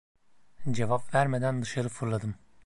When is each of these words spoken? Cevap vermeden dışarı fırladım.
Cevap 0.71 1.13
vermeden 1.15 1.61
dışarı 1.61 1.89
fırladım. 1.89 2.35